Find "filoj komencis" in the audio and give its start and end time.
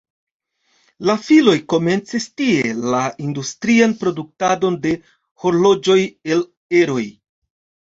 1.25-2.25